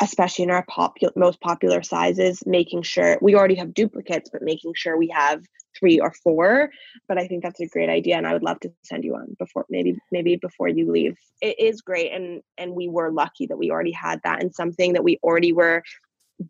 [0.00, 4.72] especially in our popular most popular sizes making sure we already have duplicates but making
[4.76, 5.42] sure we have
[5.78, 6.70] three or four
[7.06, 9.36] but i think that's a great idea and i would love to send you one
[9.38, 13.58] before maybe maybe before you leave it is great and and we were lucky that
[13.58, 15.82] we already had that and something that we already were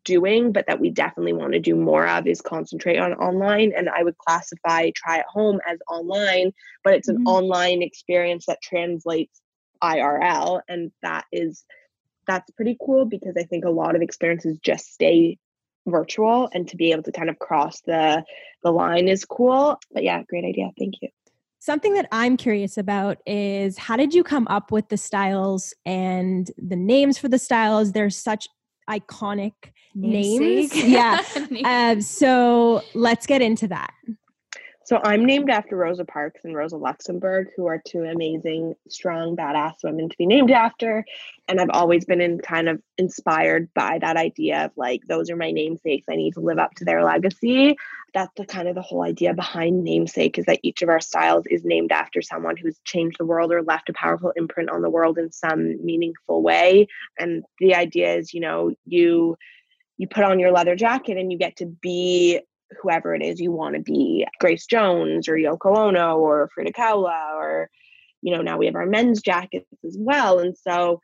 [0.05, 3.73] doing, but that we definitely want to do more of is concentrate on online.
[3.77, 6.53] And I would classify try at home as online,
[6.85, 7.27] but it's an mm-hmm.
[7.27, 9.41] online experience that translates
[9.83, 10.61] IRL.
[10.69, 11.64] And that is
[12.27, 15.38] that's pretty cool because I think a lot of experiences just stay
[15.90, 18.24] virtual and to be able to kind of cross the
[18.62, 19.79] the line is cool.
[19.92, 20.70] But yeah, great idea.
[20.79, 21.09] Thank you.
[21.61, 26.51] Something that I'm curious about is how did you come up with the styles and
[26.57, 27.92] the names for the styles?
[27.92, 28.48] There's such
[28.88, 29.53] iconic
[29.94, 30.74] names.
[30.77, 31.22] yeah.
[31.64, 33.92] Um, so let's get into that.
[34.88, 39.74] So I'm named after Rosa Parks and Rosa Luxemburg, who are two amazing, strong, badass
[39.85, 41.05] women to be named after.
[41.46, 45.37] And I've always been in kind of inspired by that idea of like, those are
[45.37, 46.07] my namesakes.
[46.09, 47.77] I need to live up to their legacy.
[48.14, 51.44] That's the kind of the whole idea behind namesake is that each of our styles
[51.51, 54.88] is named after someone who's changed the world or left a powerful imprint on the
[54.88, 56.87] world in some meaningful way.
[57.18, 59.37] And the idea is, you know, you
[59.98, 62.40] you put on your leather jacket and you get to be
[62.83, 67.35] whoever it is you want to be Grace Jones or Yoko Ono or Frida Kahlo
[67.37, 67.70] or
[68.22, 70.38] you know now we have our men's jackets as well.
[70.38, 71.00] And so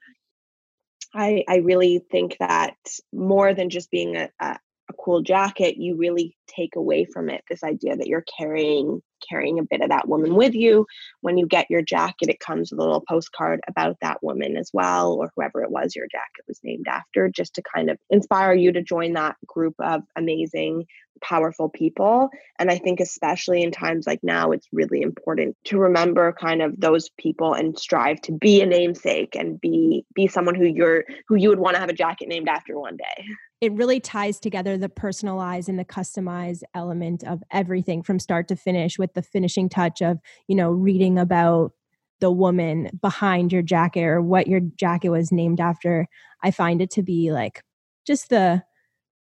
[1.14, 2.76] I I really think that
[3.12, 4.58] more than just being a,
[5.04, 9.64] cool jacket you really take away from it this idea that you're carrying carrying a
[9.64, 10.86] bit of that woman with you.
[11.20, 14.70] When you get your jacket, it comes with a little postcard about that woman as
[14.72, 18.54] well, or whoever it was your jacket was named after, just to kind of inspire
[18.54, 20.84] you to join that group of amazing,
[21.22, 22.28] powerful people.
[22.58, 26.78] And I think, especially in times like now, it's really important to remember kind of
[26.78, 31.36] those people and strive to be a namesake and be be someone who you're who
[31.36, 33.24] you would want to have a jacket named after one day
[33.64, 38.56] it really ties together the personalized and the customized element of everything from start to
[38.56, 41.72] finish with the finishing touch of you know reading about
[42.20, 46.06] the woman behind your jacket or what your jacket was named after.
[46.42, 47.62] I find it to be like
[48.06, 48.62] just the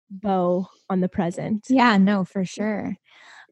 [0.10, 1.66] bow on the present.
[1.70, 2.96] Yeah no for sure.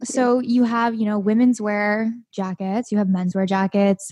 [0.03, 4.12] So you have you know women's wear jackets you have men's wear jackets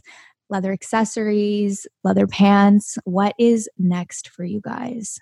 [0.51, 2.99] leather accessories leather pants.
[3.05, 5.19] What is next for you guys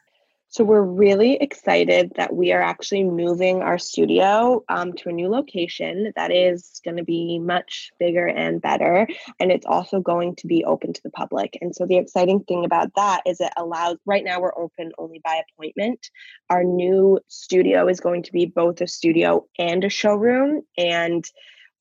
[0.58, 5.30] So we're really excited that we are actually moving our studio um, to a new
[5.30, 9.08] location that is going to be much bigger and better.
[9.40, 11.60] And it's also going to be open to the public.
[11.62, 15.22] And so the exciting thing about that is it allows, right now we're open only
[15.24, 16.10] by appointment.
[16.50, 20.64] Our new studio is going to be both a studio and a showroom.
[20.76, 21.24] And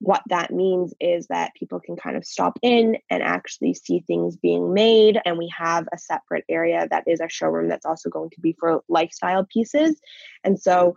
[0.01, 4.37] what that means is that people can kind of stop in and actually see things
[4.37, 5.19] being made.
[5.25, 8.55] And we have a separate area that is a showroom that's also going to be
[8.59, 9.99] for lifestyle pieces.
[10.45, 10.97] And so,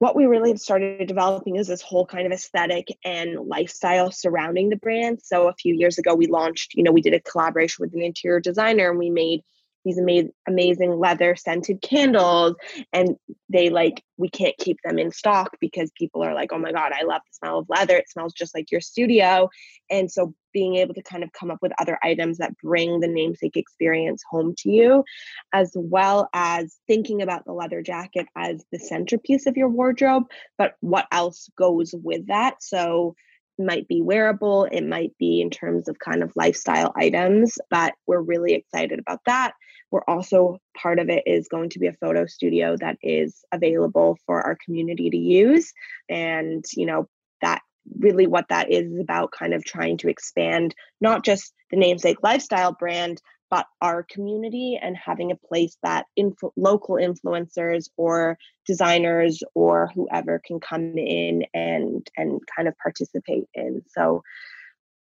[0.00, 4.68] what we really have started developing is this whole kind of aesthetic and lifestyle surrounding
[4.68, 5.20] the brand.
[5.22, 8.02] So, a few years ago, we launched, you know, we did a collaboration with an
[8.02, 9.42] interior designer and we made
[9.84, 9.98] these
[10.46, 12.54] amazing leather scented candles
[12.92, 13.16] and
[13.48, 16.92] they like we can't keep them in stock because people are like oh my god
[16.92, 17.96] i love the smell of leather.
[17.96, 19.48] It smells just like your studio.
[19.90, 23.08] And so being able to kind of come up with other items that bring the
[23.08, 25.04] namesake experience home to you
[25.52, 30.24] as well as thinking about the leather jacket as the centerpiece of your wardrobe
[30.58, 32.62] but what else goes with that?
[32.62, 33.14] So
[33.58, 38.20] might be wearable, it might be in terms of kind of lifestyle items, but we're
[38.20, 39.52] really excited about that.
[39.90, 44.18] We're also part of it is going to be a photo studio that is available
[44.26, 45.72] for our community to use.
[46.08, 47.08] And, you know,
[47.42, 47.62] that
[47.98, 52.22] really what that is is about kind of trying to expand not just the namesake
[52.22, 53.20] lifestyle brand,
[53.50, 60.40] but our community and having a place that influ- local influencers or designers or whoever
[60.44, 63.82] can come in and and kind of participate in.
[63.88, 64.22] So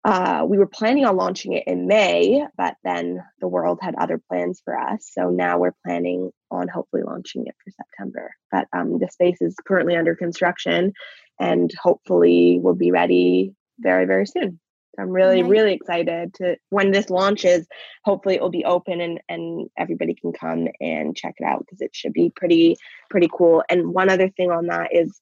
[0.05, 4.21] uh, we were planning on launching it in May, but then the world had other
[4.29, 5.11] plans for us.
[5.13, 8.31] So now we're planning on hopefully launching it for September.
[8.51, 10.93] But um, the space is currently under construction
[11.39, 14.61] and hopefully we'll be ready very, very soon.
[14.99, 15.51] I'm really, nice.
[15.51, 17.67] really excited to when this launches,
[18.05, 21.81] hopefully it will be open and, and everybody can come and check it out because
[21.81, 22.77] it should be pretty,
[23.11, 23.63] pretty cool.
[23.69, 25.21] And one other thing on that is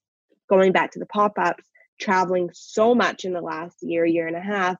[0.49, 1.65] going back to the pop-ups
[1.99, 4.77] traveling so much in the last year, year and a half,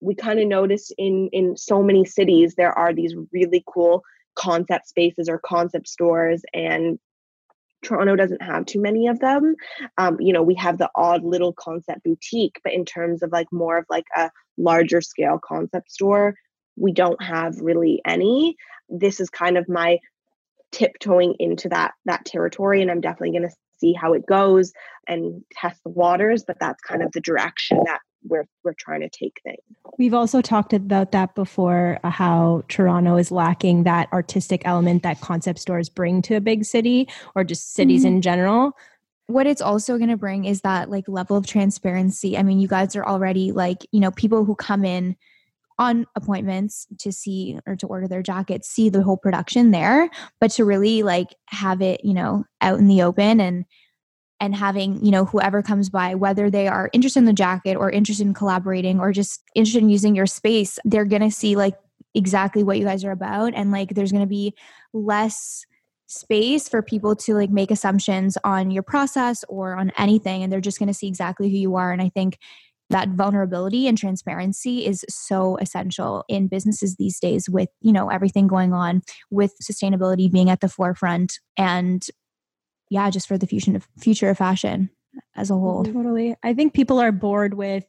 [0.00, 4.02] we kind of noticed in in so many cities there are these really cool
[4.36, 6.98] concept spaces or concept stores and
[7.82, 9.54] Toronto doesn't have too many of them.
[9.96, 13.52] Um, you know, we have the odd little concept boutique, but in terms of like
[13.52, 16.34] more of like a larger scale concept store,
[16.76, 18.56] we don't have really any.
[18.88, 19.98] This is kind of my
[20.72, 24.72] tiptoeing into that that territory, and I'm definitely going to see how it goes
[25.06, 29.08] and test the waters but that's kind of the direction that we're we're trying to
[29.08, 29.58] take things.
[29.98, 35.20] We've also talked about that before uh, how toronto is lacking that artistic element that
[35.20, 38.16] concept stores bring to a big city or just cities mm-hmm.
[38.16, 38.72] in general.
[39.26, 42.36] What it's also going to bring is that like level of transparency.
[42.36, 45.16] I mean you guys are already like you know people who come in
[45.78, 50.10] on appointments to see or to order their jackets see the whole production there
[50.40, 53.64] but to really like have it you know out in the open and
[54.40, 57.90] and having you know whoever comes by whether they are interested in the jacket or
[57.90, 61.74] interested in collaborating or just interested in using your space they're going to see like
[62.14, 63.54] exactly what you guys are about.
[63.54, 64.54] And like there's going to be
[64.92, 65.64] less
[66.06, 70.42] space for people to like make assumptions on your process or on anything.
[70.42, 71.92] And they're just going to see exactly who you are.
[71.92, 72.38] And i think
[72.90, 78.46] that vulnerability and transparency is so essential in businesses these days with you know everything
[78.46, 82.06] going on with sustainability being at the forefront and
[82.90, 84.90] yeah just for the future of future of fashion
[85.36, 85.84] as a oh, whole.
[85.84, 86.36] Totally.
[86.42, 87.84] I think people are bored with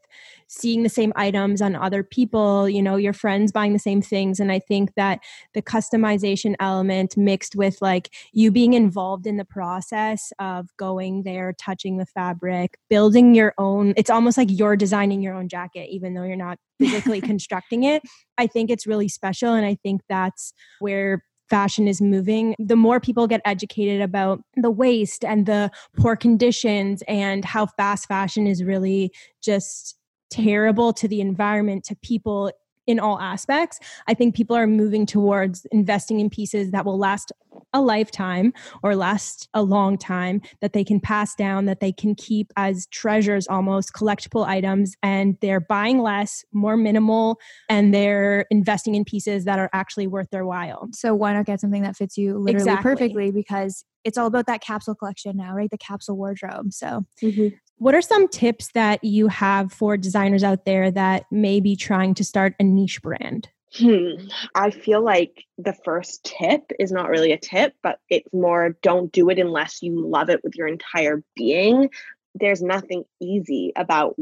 [0.47, 4.39] seeing the same items on other people, you know, your friends buying the same things.
[4.39, 5.19] And I think that
[5.53, 11.53] the customization element mixed with like you being involved in the process of going there,
[11.53, 16.13] touching the fabric, building your own, it's almost like you're designing your own jacket, even
[16.13, 18.01] though you're not physically constructing it.
[18.37, 19.53] I think it's really special.
[19.53, 24.71] And I think that's where fashion is moving, the more people get educated about the
[24.71, 29.97] waste and the poor conditions and how fast fashion is really just
[30.29, 32.51] terrible to the environment, to people
[32.89, 33.79] in all aspects.
[34.07, 37.31] I think people are moving towards investing in pieces that will last
[37.71, 42.15] a lifetime or last a long time that they can pass down, that they can
[42.15, 47.37] keep as treasures almost, collectible items, and they're buying less, more minimal,
[47.69, 50.89] and they're investing in pieces that are actually worth their while.
[50.91, 52.91] So why not get something that fits you literally exactly.
[52.91, 53.31] perfectly?
[53.31, 55.69] Because it's all about that capsule collection now, right?
[55.69, 56.73] The capsule wardrobe.
[56.73, 57.49] So mm-hmm.
[57.79, 62.13] What are some tips that you have for designers out there that may be trying
[62.15, 63.47] to start a niche brand?
[63.73, 64.27] Hmm.
[64.53, 69.11] I feel like the first tip is not really a tip, but it's more don't
[69.13, 71.89] do it unless you love it with your entire being.
[72.35, 74.15] There's nothing easy about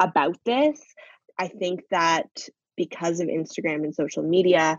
[0.00, 0.80] about this.
[1.38, 4.76] I think that because of Instagram and social media,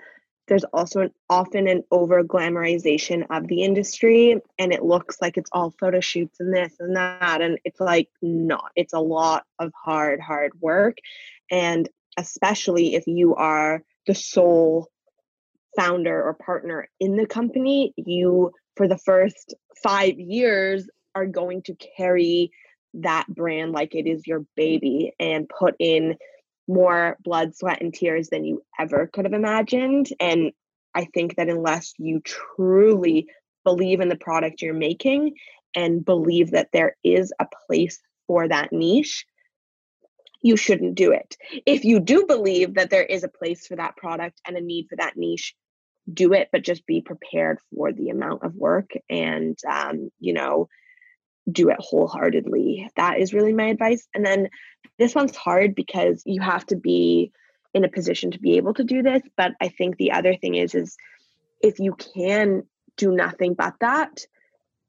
[0.47, 5.49] there's also an, often an over glamorization of the industry and it looks like it's
[5.53, 8.71] all photo shoots and this and that and it's like not.
[8.75, 10.97] It's a lot of hard hard work
[11.49, 11.87] and
[12.17, 14.89] especially if you are the sole
[15.77, 21.75] founder or partner in the company you for the first 5 years are going to
[21.97, 22.51] carry
[22.95, 26.15] that brand like it is your baby and put in
[26.68, 30.09] more blood, sweat, and tears than you ever could have imagined.
[30.20, 30.51] And
[30.95, 33.28] I think that unless you truly
[33.64, 35.36] believe in the product you're making
[35.76, 39.26] and believe that there is a place for that niche,
[40.41, 41.36] you shouldn't do it.
[41.66, 44.88] If you do believe that there is a place for that product and a need
[44.89, 45.55] for that niche,
[46.11, 50.68] do it, but just be prepared for the amount of work and, um, you know,
[51.51, 52.89] do it wholeheartedly.
[52.95, 54.07] That is really my advice.
[54.13, 54.49] And then
[54.97, 57.31] this one's hard because you have to be
[57.73, 59.21] in a position to be able to do this.
[59.35, 60.95] But I think the other thing is, is
[61.61, 62.63] if you can
[62.97, 64.25] do nothing but that,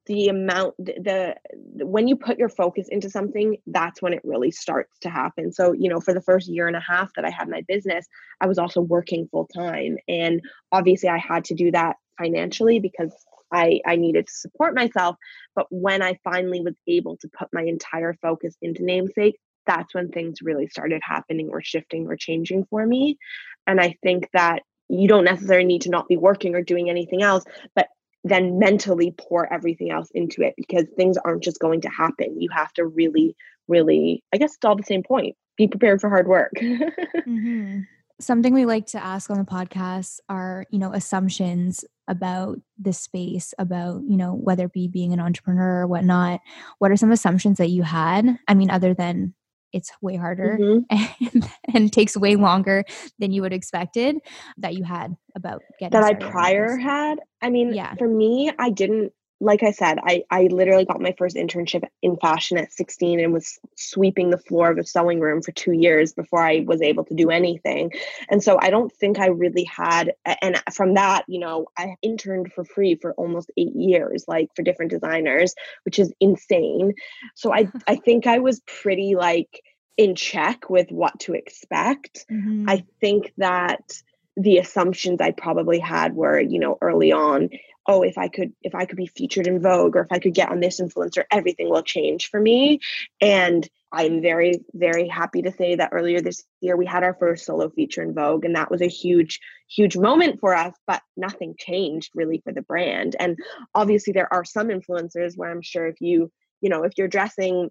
[0.07, 1.35] the amount the,
[1.79, 5.51] the when you put your focus into something that's when it really starts to happen
[5.53, 8.07] so you know for the first year and a half that i had my business
[8.41, 10.43] i was also working full time and
[10.73, 13.13] obviously i had to do that financially because
[13.53, 15.17] I, I needed to support myself.
[15.55, 20.11] But when I finally was able to put my entire focus into namesake, that's when
[20.11, 23.19] things really started happening or shifting or changing for me.
[23.67, 27.23] And I think that you don't necessarily need to not be working or doing anything
[27.23, 27.89] else, but
[28.25, 32.41] then mentally pour everything else into it because things aren't just going to happen.
[32.41, 33.37] You have to really,
[33.69, 35.37] really, I guess it's all the same point.
[35.57, 36.53] Be prepared for hard work.
[36.57, 37.81] mm-hmm.
[38.21, 43.55] Something we like to ask on the podcast are, you know, assumptions about the space,
[43.59, 46.41] about, you know, whether it be being an entrepreneur or whatnot.
[46.79, 48.39] What are some assumptions that you had?
[48.47, 49.35] I mean, other than
[49.73, 51.27] it's way harder mm-hmm.
[51.35, 52.85] and, and, takes way longer
[53.19, 54.17] than you would expected
[54.59, 57.19] that you had about getting that I prior had.
[57.43, 57.95] I mean, yeah.
[57.97, 59.13] for me, I didn't
[59.45, 63.33] like I said, I, I literally got my first internship in fashion at 16 and
[63.33, 67.05] was sweeping the floor of a sewing room for two years before I was able
[67.05, 67.93] to do anything.
[68.31, 72.53] And so I don't think I really had, and from that, you know, I interned
[72.55, 76.95] for free for almost eight years, like for different designers, which is insane.
[77.35, 79.61] So I, I think I was pretty like
[79.99, 82.25] in check with what to expect.
[82.31, 82.69] Mm-hmm.
[82.69, 83.83] I think that
[84.37, 87.51] the assumptions I probably had were, you know, early on,
[87.87, 90.35] oh if i could if i could be featured in vogue or if i could
[90.35, 92.81] get on this influencer everything will change for me.
[93.21, 97.47] And i'm very very happy to say that earlier this year we had our first
[97.47, 101.55] solo feature in vogue and that was a huge huge moment for us but nothing
[101.59, 103.17] changed really for the brand.
[103.19, 103.39] And
[103.75, 106.31] obviously there are some influencers where i'm sure if you
[106.61, 107.71] you know if you're dressing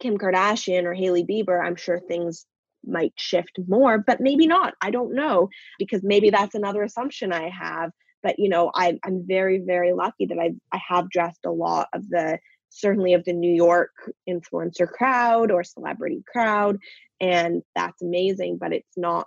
[0.00, 2.46] kim kardashian or hailey bieber i'm sure things
[2.86, 7.48] might shift more but maybe not i don't know because maybe that's another assumption i
[7.48, 7.90] have
[8.22, 11.88] but you know I, i'm very very lucky that I, I have dressed a lot
[11.92, 12.38] of the
[12.70, 13.92] certainly of the new york
[14.28, 16.78] influencer crowd or celebrity crowd
[17.20, 19.26] and that's amazing but it's not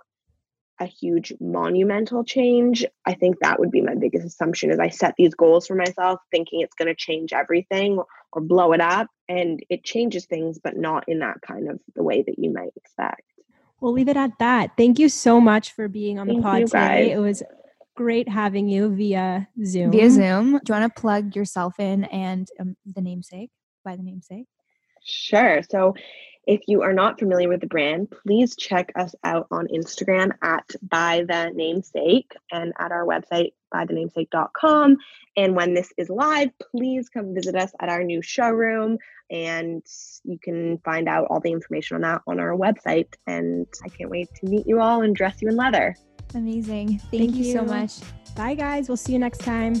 [0.80, 2.84] a huge monumental change.
[3.04, 6.20] I think that would be my biggest assumption is i set these goals for myself
[6.30, 8.00] thinking it's going to change everything
[8.32, 12.02] or blow it up and it changes things but not in that kind of the
[12.02, 13.22] way that you might expect
[13.80, 14.72] We'll leave it at that.
[14.76, 17.12] Thank you so much for being on the Thank pod today.
[17.12, 17.42] It was
[17.96, 19.92] great having you via Zoom.
[19.92, 20.52] Via Zoom.
[20.52, 23.50] Do you want to plug yourself in and um, the namesake
[23.84, 24.46] by the namesake?
[25.08, 25.62] Sure.
[25.68, 25.94] So,
[26.46, 30.64] if you are not familiar with the brand, please check us out on Instagram at
[30.80, 34.96] by the namesake and at our website bythenamesake.com.
[35.36, 38.96] And when this is live, please come visit us at our new showroom
[39.30, 39.82] and
[40.24, 43.12] you can find out all the information on that on our website.
[43.26, 45.96] And I can't wait to meet you all and dress you in leather.
[46.34, 46.98] Amazing.
[46.98, 47.98] Thank, Thank you, you so much.
[48.34, 48.88] Bye, guys.
[48.88, 49.80] We'll see you next time.